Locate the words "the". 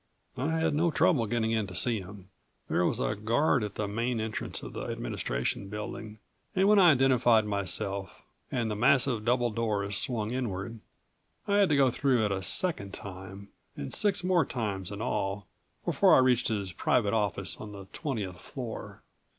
3.75-3.87, 4.73-4.85, 8.71-8.75, 17.71-17.85